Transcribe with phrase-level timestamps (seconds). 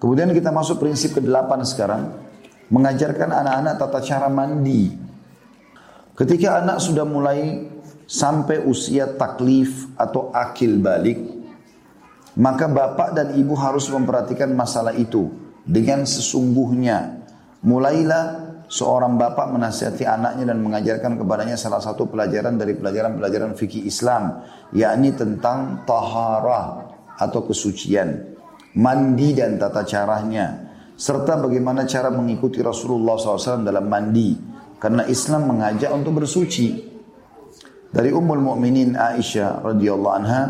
[0.00, 2.02] Kemudian kita masuk prinsip ke-8 sekarang.
[2.72, 4.94] Mengajarkan anak-anak tata cara mandi.
[6.16, 7.68] Ketika anak sudah mulai
[8.08, 11.18] sampai usia taklif atau akil balik,
[12.40, 15.28] maka bapak dan ibu harus memperhatikan masalah itu
[15.66, 17.26] dengan sesungguhnya.
[17.60, 18.24] Mulailah
[18.70, 25.10] seorang bapak menasihati anaknya dan mengajarkan kepadanya salah satu pelajaran dari pelajaran-pelajaran fikih Islam, yakni
[25.12, 26.86] tentang taharah
[27.18, 28.38] atau kesucian,
[28.76, 34.36] mandi dan tata caranya, serta bagaimana cara mengikuti Rasulullah SAW dalam mandi,
[34.78, 36.90] karena Islam mengajak untuk bersuci.
[37.90, 40.42] Dari Ummul Mukminin Aisyah radhiyallahu anha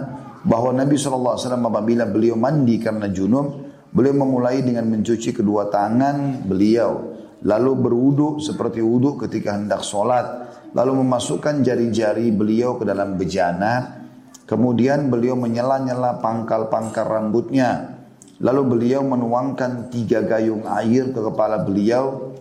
[0.44, 7.16] bahwa Nabi SAW apabila beliau mandi karena junub, beliau memulai dengan mencuci kedua tangan beliau.
[7.40, 14.04] Lalu berwudu seperti wudu ketika hendak sholat, lalu memasukkan jari-jari beliau ke dalam bejana,
[14.44, 17.99] kemudian beliau menyela-nyela pangkal-pangkal rambutnya,
[18.40, 22.32] lalu beliau menuangkan tiga gayung air ke kepala beliau,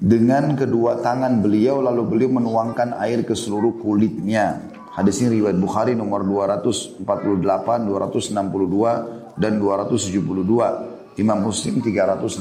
[0.00, 4.72] dengan kedua tangan beliau lalu beliau menuangkan air ke seluruh kulitnya.
[4.96, 11.20] Hadis ini riwayat Bukhari nomor 248, 262 dan 272.
[11.20, 12.40] Imam Muslim 316.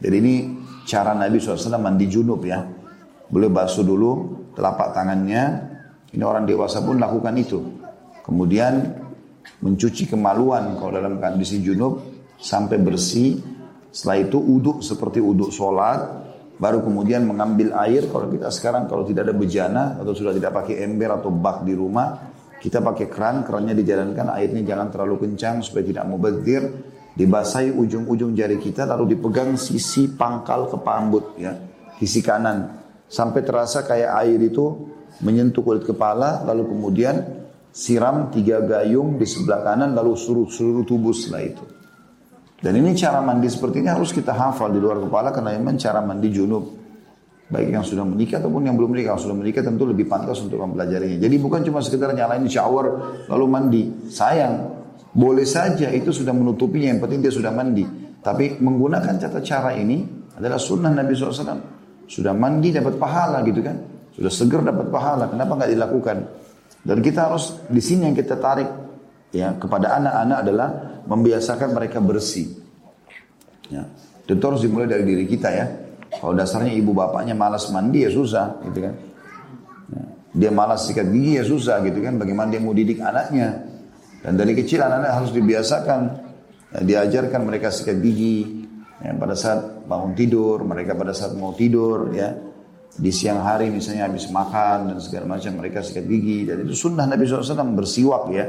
[0.00, 0.34] Jadi ini
[0.88, 2.64] cara Nabi SAW mandi junub ya.
[3.28, 5.68] Beliau basuh dulu telapak tangannya.
[6.16, 7.60] Ini orang dewasa pun lakukan itu.
[8.24, 9.01] Kemudian
[9.62, 12.02] mencuci kemaluan kalau dalam kondisi junub
[12.38, 13.38] sampai bersih.
[13.92, 16.22] Setelah itu uduk seperti uduk sholat.
[16.56, 18.08] Baru kemudian mengambil air.
[18.08, 21.74] Kalau kita sekarang kalau tidak ada bejana atau sudah tidak pakai ember atau bak di
[21.76, 22.32] rumah.
[22.62, 26.62] Kita pakai keran, kerannya dijalankan, airnya jangan terlalu kencang supaya tidak mubazir
[27.12, 31.52] dibasahi ujung-ujung jari kita lalu dipegang sisi pangkal kepambut ya
[32.00, 34.88] sisi kanan sampai terasa kayak air itu
[35.20, 37.41] menyentuh kulit kepala lalu kemudian
[37.72, 41.64] siram tiga gayung di sebelah kanan lalu seluruh seluruh tubuh setelah itu
[42.62, 46.04] dan ini cara mandi seperti ini harus kita hafal di luar kepala karena memang cara
[46.04, 46.82] mandi junub
[47.52, 49.12] baik yang sudah menikah ataupun yang belum menikah.
[49.14, 51.20] Yang sudah menikah tentu lebih pantas untuk mempelajarinya.
[51.20, 52.86] Jadi bukan cuma sekedar nyalain shower
[53.28, 53.82] lalu mandi.
[54.08, 54.72] Sayang,
[55.12, 57.84] boleh saja itu sudah menutupinya, yang penting dia sudah mandi.
[58.24, 60.00] Tapi menggunakan tata cara ini
[60.40, 61.60] adalah sunnah Nabi SAW.
[62.08, 63.76] Sudah mandi dapat pahala gitu kan.
[64.12, 66.16] Sudah seger dapat pahala, kenapa nggak dilakukan?
[66.82, 68.66] Dan kita harus, di sini yang kita tarik
[69.30, 70.68] ya kepada anak-anak adalah
[71.06, 72.50] membiasakan mereka bersih.
[73.70, 73.86] Ya.
[74.26, 75.66] Itu harus dimulai dari diri kita ya.
[76.12, 78.94] Kalau dasarnya ibu bapaknya malas mandi ya susah gitu kan.
[79.94, 80.04] Ya.
[80.34, 82.18] Dia malas sikat gigi ya susah gitu kan.
[82.18, 83.62] Bagaimana dia mau didik anaknya.
[84.22, 86.00] Dan dari kecil anak-anak harus dibiasakan,
[86.74, 88.66] ya, diajarkan mereka sikat gigi
[89.02, 92.51] ya, pada saat bangun tidur, mereka pada saat mau tidur, ya
[92.92, 96.44] di siang hari misalnya habis makan dan segala macam mereka sikat gigi.
[96.44, 98.44] Dan itu sunnah Nabi SAW bersiwak ya.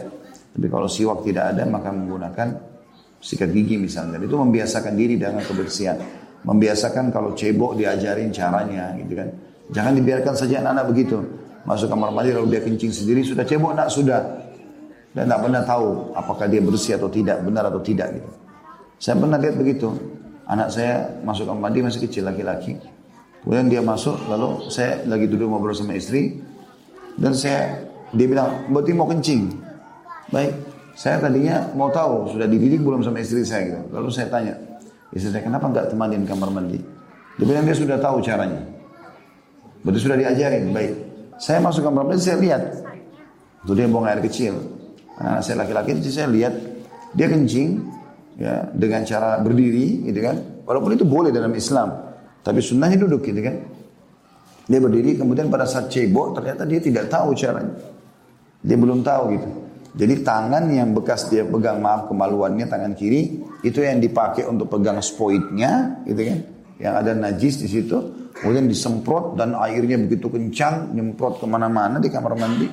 [0.54, 2.48] Tapi kalau siwak tidak ada maka menggunakan
[3.24, 4.20] sikat gigi misalnya.
[4.20, 5.98] Dan itu membiasakan diri dengan kebersihan.
[6.44, 9.30] Membiasakan kalau cebok diajarin caranya gitu kan.
[9.72, 11.18] Jangan dibiarkan saja anak-anak begitu.
[11.64, 14.44] Masuk kamar mandi lalu dia kencing sendiri sudah cebok nak sudah
[15.14, 15.88] dan tidak pernah tahu
[16.18, 18.31] apakah dia bersih atau tidak, benar atau tidak gitu.
[18.98, 19.88] Saya pernah lihat begitu.
[20.44, 22.75] Anak saya masuk kamar mandi masih kecil laki-laki.
[23.44, 26.40] Kemudian dia masuk, lalu saya lagi duduk ngobrol sama istri
[27.20, 27.76] dan saya
[28.16, 29.52] dia bilang, "Berarti mau kencing."
[30.31, 30.56] Baik,
[30.96, 33.81] saya tadinya mau tahu sudah dididik belum sama istri saya gitu.
[33.92, 34.56] Lalu saya tanya,
[35.12, 36.80] istri saya kenapa nggak temanin kamar mandi?
[37.36, 38.64] Dia bilang dia sudah tahu caranya.
[39.84, 40.72] Berarti sudah diajarin.
[40.72, 40.94] Baik,
[41.36, 42.64] saya masuk kamar mandi saya lihat,
[43.68, 44.56] itu dia buang air kecil.
[45.20, 46.56] Nah, saya laki-laki saya lihat
[47.12, 47.84] dia kencing
[48.40, 50.40] ya dengan cara berdiri gitu kan.
[50.64, 52.12] Walaupun itu boleh dalam Islam,
[52.44, 53.56] tapi sunnahnya duduk gitu kan.
[54.64, 57.76] Dia berdiri kemudian pada saat cebok ternyata dia tidak tahu caranya.
[58.64, 59.50] Dia belum tahu gitu.
[59.94, 65.00] Jadi tangan yang bekas dia pegang maaf kemaluannya tangan kiri itu yang dipakai untuk pegang
[65.00, 66.40] spoitnya gitu kan.
[66.80, 67.98] Yang ada najis di situ.
[68.34, 72.66] Kemudian disemprot dan airnya begitu kencang nyemprot ke mana-mana di kamar mandi.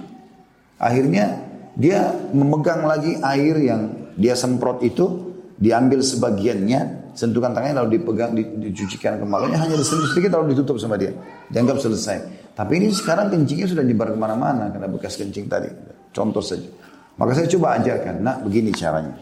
[0.80, 1.36] Akhirnya
[1.76, 3.82] dia memegang lagi air yang
[4.16, 6.80] dia semprot itu, diambil sebagiannya,
[7.20, 11.12] sentuhkan tangannya lalu dipegang, dicucikan kemaluannya, hanya disentuh sedikit lalu ditutup sama dia.
[11.52, 12.16] Dianggap selesai.
[12.56, 15.68] Tapi ini sekarang kencingnya sudah nyebar ke mana-mana karena bekas kencing tadi.
[16.16, 16.64] Contoh saja.
[17.20, 19.12] Maka saya coba ajarkan, nak begini caranya.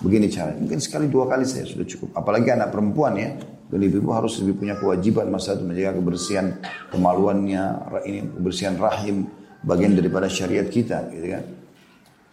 [0.00, 0.64] Begini caranya.
[0.64, 2.16] Mungkin sekali dua kali saya sudah cukup.
[2.16, 3.36] Apalagi anak perempuan ya.
[3.68, 6.46] Dan ibu harus lebih punya kewajiban masa itu menjaga kebersihan
[6.94, 7.64] kemaluannya,
[8.06, 9.26] ini kebersihan rahim,
[9.64, 11.44] bagian daripada syariat kita, gitu kan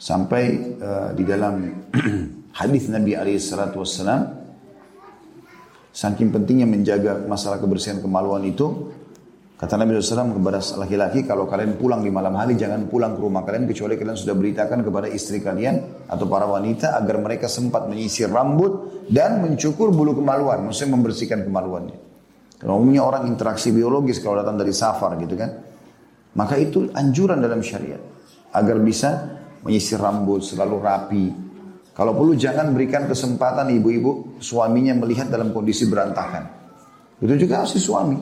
[0.01, 0.43] sampai
[0.81, 1.61] uh, di dalam
[2.59, 4.40] hadis Nabi alaihissalatu wassalam
[5.91, 8.91] saking pentingnya menjaga masalah kebersihan kemaluan itu
[9.61, 13.45] Kata Nabi SAW kepada laki-laki, kalau kalian pulang di malam hari, jangan pulang ke rumah
[13.45, 18.25] kalian, kecuali kalian sudah beritakan kepada istri kalian atau para wanita, agar mereka sempat menyisir
[18.33, 21.93] rambut dan mencukur bulu kemaluan, maksudnya membersihkan kemaluannya.
[22.57, 25.53] Kalau umumnya orang interaksi biologis kalau datang dari safar gitu kan,
[26.33, 28.01] maka itu anjuran dalam syariat.
[28.57, 29.09] Agar bisa
[29.61, 31.25] menyisir rambut, selalu rapi.
[32.01, 36.49] Kalau perlu jangan berikan kesempatan ibu-ibu suaminya melihat dalam kondisi berantakan.
[37.21, 38.17] Itu juga harus suami.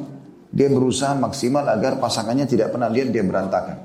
[0.51, 3.79] Dia berusaha maksimal agar pasangannya tidak pernah lihat dia berantakan.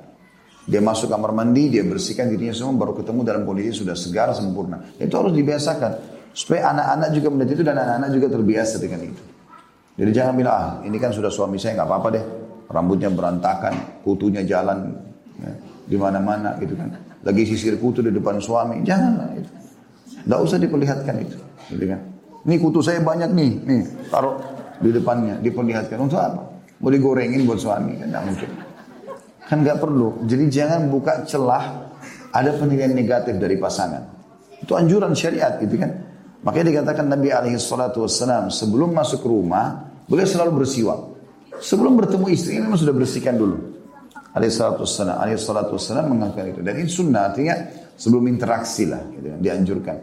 [0.66, 4.82] Dia masuk kamar mandi, dia bersihkan dirinya semua, baru ketemu dalam kondisi sudah segar, sempurna.
[4.98, 5.92] Itu harus dibiasakan.
[6.34, 9.22] Supaya anak-anak juga melihat itu dan anak-anak juga terbiasa dengan itu.
[9.94, 12.24] Jadi jangan bilang, ah ini kan sudah suami saya, nggak apa-apa deh.
[12.66, 14.90] Rambutnya berantakan, kutunya jalan
[15.38, 15.54] ya,
[15.86, 16.90] di mana-mana gitu kan.
[17.22, 19.53] Lagi sisir kutu di depan suami, janganlah itu.
[20.24, 21.36] Nggak usah diperlihatkan itu.
[21.72, 22.00] Gitu kan.
[22.44, 23.82] Ini kutu saya banyak nih, nih
[24.12, 24.36] taruh
[24.80, 25.96] di depannya, diperlihatkan.
[25.96, 26.42] Untuk apa?
[26.84, 28.50] Mau digorengin buat suami kan nggak mungkin.
[29.48, 30.24] Kan nggak perlu.
[30.28, 31.88] Jadi jangan buka celah
[32.34, 34.02] ada penilaian negatif dari pasangan.
[34.60, 35.92] Itu anjuran syariat gitu kan.
[36.44, 41.00] Makanya dikatakan Nabi alaihi salatu wassalam sebelum masuk rumah boleh selalu bersiwak.
[41.64, 43.56] Sebelum bertemu istri ini sudah bersihkan dulu.
[44.34, 46.60] Alaihi salatu wassalam, alaihi salatu wassalam mengatakan itu.
[46.60, 47.54] Dan ini sunnah artinya
[47.94, 49.96] sebelum interaksi lah gitu kan, dianjurkan.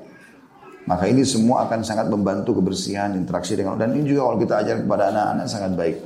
[0.89, 4.75] Maka ini semua akan sangat membantu kebersihan, interaksi dengan dan ini juga kalau kita ajar
[4.81, 5.97] kepada anak-anak sangat baik.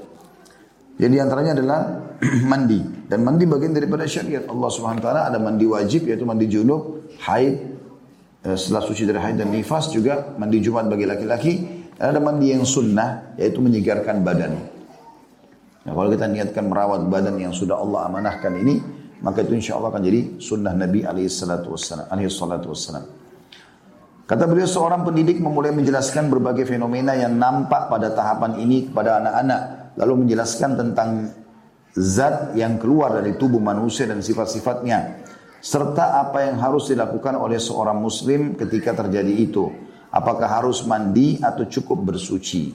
[0.95, 1.79] Jadi antaranya adalah
[2.51, 7.07] mandi dan mandi bagian daripada syariat Allah Subhanahu taala ada mandi wajib yaitu mandi junub,
[7.23, 7.55] haid
[8.43, 11.53] eh, setelah suci dari haid dan nifas juga mandi Jumat bagi laki-laki
[11.95, 14.59] dan ada mandi yang sunnah yaitu menyegarkan badan.
[15.85, 18.75] Nah, kalau kita niatkan merawat badan yang sudah Allah amanahkan ini
[19.23, 23.24] maka itu insya Allah akan jadi sunnah Nabi alaihi salatu wassalam.
[24.25, 29.61] Kata beliau seorang pendidik memulai menjelaskan berbagai fenomena yang nampak pada tahapan ini kepada anak-anak.
[30.01, 31.29] Lalu menjelaskan tentang
[31.93, 35.21] zat yang keluar dari tubuh manusia dan sifat-sifatnya.
[35.61, 39.69] Serta apa yang harus dilakukan oleh seorang muslim ketika terjadi itu.
[40.09, 42.73] Apakah harus mandi atau cukup bersuci.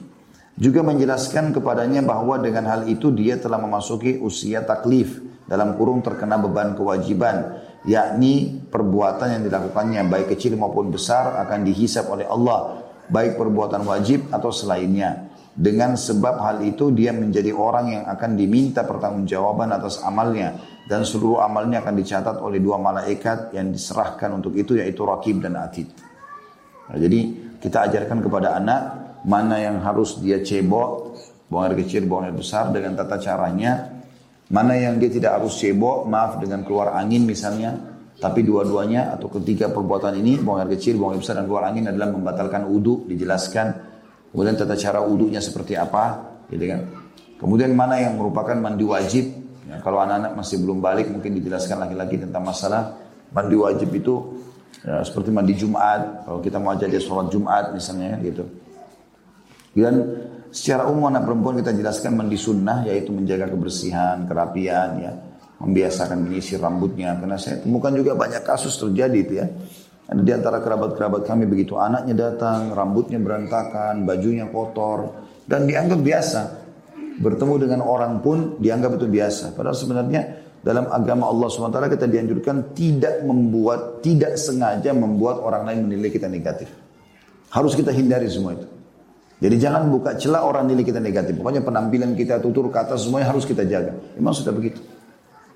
[0.55, 5.19] Juga menjelaskan kepadanya bahwa dengan hal itu dia telah memasuki usia taklif.
[5.51, 12.09] Dalam kurung terkena beban kewajiban yakni perbuatan yang dilakukannya baik kecil maupun besar akan dihisap
[12.09, 18.03] oleh Allah baik perbuatan wajib atau selainnya dengan sebab hal itu dia menjadi orang yang
[18.07, 20.55] akan diminta pertanggungjawaban atas amalnya
[20.87, 25.59] dan seluruh amalnya akan dicatat oleh dua malaikat yang diserahkan untuk itu yaitu Rakib dan
[25.59, 25.91] Atid.
[26.87, 27.19] Nah, jadi
[27.59, 28.81] kita ajarkan kepada anak
[29.27, 31.19] mana yang harus dia cebok,
[31.51, 34.00] buang air kecil, buang air besar dengan tata caranya.
[34.51, 37.71] Mana yang dia tidak harus cebok, maaf dengan keluar angin misalnya,
[38.19, 41.87] tapi dua-duanya atau ketiga perbuatan ini, buang air kecil, buang air besar dan keluar angin
[41.87, 43.91] adalah membatalkan uduk, dijelaskan
[44.31, 46.79] Kemudian tata cara wudhunya seperti apa, gitu kan.
[47.35, 49.27] Kemudian mana yang merupakan mandi wajib.
[49.67, 52.95] Ya, kalau anak-anak masih belum balik mungkin dijelaskan lagi-lagi tentang masalah
[53.35, 54.39] mandi wajib itu
[54.87, 56.23] ya, seperti mandi Jumat.
[56.23, 58.47] Kalau kita mau aja dia sholat Jumat misalnya gitu.
[59.75, 59.95] Dan
[60.51, 65.13] secara umum anak perempuan kita jelaskan mandi sunnah yaitu menjaga kebersihan, kerapian ya.
[65.61, 67.13] Membiasakan menyisir rambutnya.
[67.21, 69.45] Karena saya temukan juga banyak kasus terjadi itu ya
[70.11, 75.15] ada di antara kerabat-kerabat kami begitu anaknya datang, rambutnya berantakan, bajunya kotor,
[75.47, 76.41] dan dianggap biasa.
[77.23, 79.55] Bertemu dengan orang pun dianggap itu biasa.
[79.55, 80.21] Padahal sebenarnya
[80.59, 86.27] dalam agama Allah SWT kita dianjurkan tidak membuat, tidak sengaja membuat orang lain menilai kita
[86.27, 86.67] negatif.
[87.47, 88.67] Harus kita hindari semua itu.
[89.41, 91.33] Jadi jangan buka celah orang nilai kita negatif.
[91.41, 93.97] Pokoknya penampilan kita, tutur kata semuanya harus kita jaga.
[94.13, 94.77] Memang sudah begitu.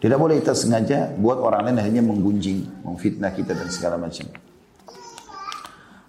[0.01, 4.25] Tidak boleh kita sengaja buat orang lain hanya menggunjing, memfitnah kita dan segala macam.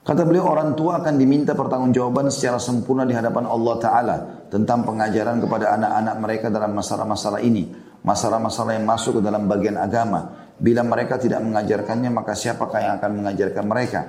[0.06, 4.16] Kata beliau orang tua akan diminta pertanggungjawaban secara sempurna di hadapan Allah Ta'ala
[4.48, 7.66] tentang pengajaran kepada anak-anak mereka dalam masalah-masalah ini.
[8.06, 10.48] Masalah-masalah yang masuk ke dalam bagian agama.
[10.56, 14.00] Bila mereka tidak mengajarkannya maka siapakah yang akan mengajarkan mereka?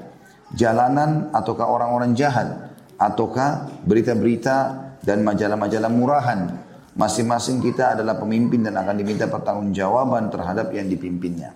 [0.54, 2.67] Jalanan ataukah orang-orang jahat?
[2.98, 4.58] Ataukah berita-berita
[5.06, 6.40] dan majalah-majalah murahan?
[6.98, 11.54] Masing-masing kita adalah pemimpin dan akan diminta pertanggungjawaban terhadap yang dipimpinnya.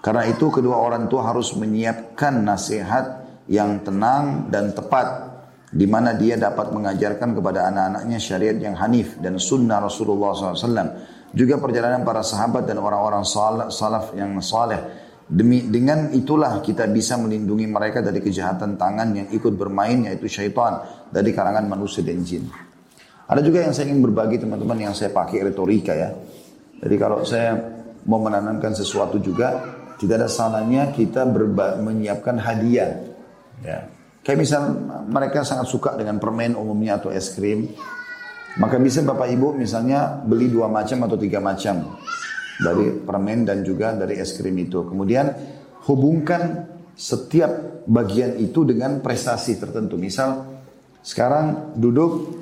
[0.00, 5.36] Karena itu kedua orang tua harus menyiapkan nasihat yang tenang dan tepat
[5.76, 10.88] di mana dia dapat mengajarkan kepada anak-anaknya syariat yang hanif dan sunnah Rasulullah SAW.
[11.36, 13.26] Juga perjalanan para sahabat dan orang-orang
[13.68, 15.05] salaf yang saleh.
[15.26, 20.86] Demi dengan itulah kita bisa melindungi mereka dari kejahatan tangan yang ikut bermain yaitu syaitan
[21.10, 22.46] dari kalangan manusia dan jin.
[23.26, 26.14] Ada juga yang saya ingin berbagi teman-teman yang saya pakai retorika ya.
[26.78, 27.58] Jadi kalau saya
[28.06, 31.26] mau menanamkan sesuatu juga tidak ada salahnya kita
[31.82, 33.16] menyiapkan hadiah
[33.64, 33.88] Ya.
[34.26, 34.62] Kayak misal
[35.06, 37.70] mereka sangat suka dengan permen umumnya atau es krim.
[38.58, 41.96] Maka bisa Bapak Ibu misalnya beli dua macam atau tiga macam
[42.56, 44.84] dari permen dan juga dari es krim itu.
[44.88, 45.32] Kemudian
[45.88, 50.00] hubungkan setiap bagian itu dengan prestasi tertentu.
[50.00, 50.44] Misal
[51.04, 52.34] sekarang duduk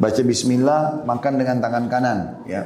[0.00, 2.62] baca bismillah makan dengan tangan kanan ya.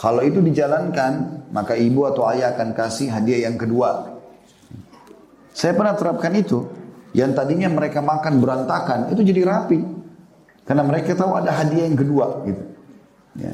[0.00, 4.16] Kalau itu dijalankan maka ibu atau ayah akan kasih hadiah yang kedua.
[5.52, 6.64] Saya pernah terapkan itu.
[7.10, 9.82] Yang tadinya mereka makan berantakan itu jadi rapi.
[10.64, 12.64] Karena mereka tahu ada hadiah yang kedua gitu.
[13.36, 13.52] Ya.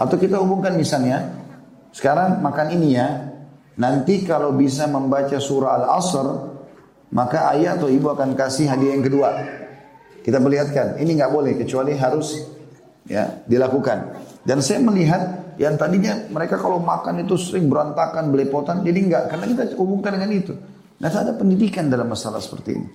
[0.00, 1.37] Atau kita hubungkan misalnya,
[1.92, 3.08] sekarang makan ini ya,
[3.80, 6.26] nanti kalau bisa membaca surah Al-Asr,
[7.14, 9.30] maka ayah atau ibu akan kasih hadiah yang kedua.
[10.20, 12.36] Kita melihatkan, ini nggak boleh kecuali harus
[13.08, 14.20] ya dilakukan.
[14.44, 19.44] Dan saya melihat yang tadinya mereka kalau makan itu sering berantakan, belepotan, jadi enggak karena
[19.48, 20.52] kita hubungkan dengan itu.
[20.98, 22.88] Nah, ada pendidikan dalam masalah seperti ini.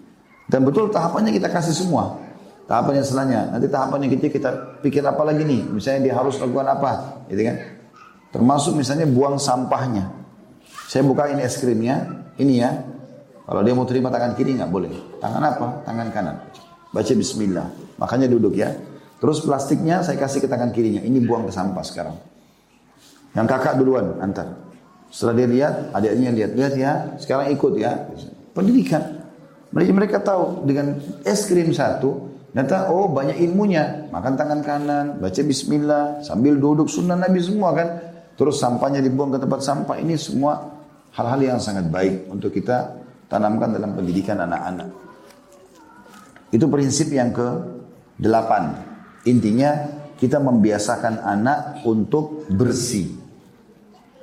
[0.47, 2.19] Dan betul tahapannya kita kasih semua.
[2.67, 5.61] Tahapan yang selanjutnya, nanti tahapan yang kita pikir apa lagi nih?
[5.67, 6.91] Misalnya dia harus lakukan apa,
[7.27, 7.55] gitu kan?
[8.33, 10.09] Termasuk misalnya buang sampahnya.
[10.89, 12.81] Saya buka ini es krimnya, ini ya.
[13.45, 14.89] Kalau dia mau terima tangan kiri nggak boleh.
[15.21, 15.67] Tangan apa?
[15.85, 16.35] Tangan kanan.
[16.89, 17.67] Baca Bismillah.
[18.01, 18.73] Makanya duduk ya.
[19.21, 21.05] Terus plastiknya saya kasih ke tangan kirinya.
[21.05, 22.17] Ini buang ke sampah sekarang.
[23.37, 24.49] Yang kakak duluan antar.
[25.13, 26.91] Setelah dia lihat, adiknya lihat, lihat ya.
[27.21, 28.09] Sekarang ikut ya.
[28.57, 29.23] Pendidikan.
[29.73, 34.13] Mereka mereka tahu dengan es krim satu Ternyata oh banyak ilmunya.
[34.13, 38.12] Makan tangan kanan, baca bismillah, sambil duduk sunnah Nabi semua kan.
[38.33, 39.97] Terus sampahnya dibuang ke tempat sampah.
[40.01, 40.57] Ini semua
[41.13, 42.97] hal-hal yang sangat baik untuk kita
[43.29, 44.89] tanamkan dalam pendidikan anak-anak.
[46.53, 47.49] Itu prinsip yang ke
[48.17, 48.77] delapan.
[49.25, 53.09] Intinya kita membiasakan anak untuk bersih.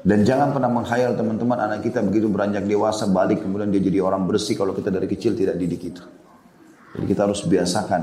[0.01, 4.25] Dan jangan pernah menghayal teman-teman anak kita begitu beranjak dewasa balik kemudian dia jadi orang
[4.25, 6.01] bersih kalau kita dari kecil tidak didik itu.
[6.97, 8.03] Jadi kita harus biasakan,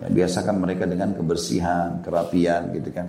[0.00, 3.06] ya, biasakan mereka dengan kebersihan, kerapian gitu kan.